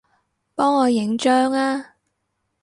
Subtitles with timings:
[0.55, 1.91] 幫我影張吖